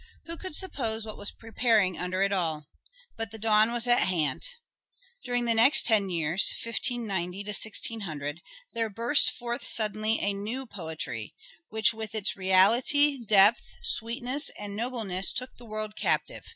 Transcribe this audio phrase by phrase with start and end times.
[0.25, 2.65] Who could suppose what was preparing under it all?
[3.17, 4.41] But the dawn was at hand."
[5.23, 8.41] During the next ten years, 1590 1600,"
[8.73, 11.35] there burst forth suddenly a new poetry,
[11.69, 16.47] which with its reality, depth, sweetness, and nobleness took the world captive.